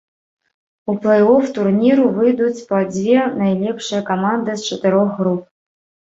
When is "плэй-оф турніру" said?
1.01-2.05